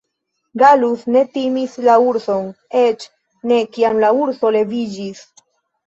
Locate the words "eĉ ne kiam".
2.87-4.05